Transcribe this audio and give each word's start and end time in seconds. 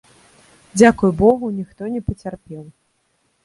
Дзякуй 0.77 1.11
богу, 1.21 1.51
ніхто 1.59 1.93
не 1.97 2.01
пацярпеў. 2.11 2.69